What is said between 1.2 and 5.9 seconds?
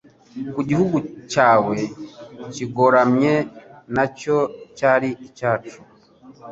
cyawe kigoramye nacyo cyari icyacu